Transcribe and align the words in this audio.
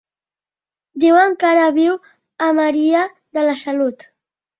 Diuen 1.01 1.35
que 1.43 1.49
ara 1.49 1.67
viu 1.75 1.97
a 2.45 2.47
Maria 2.61 3.03
de 3.39 3.45
la 3.49 3.55
Salut. 3.61 4.09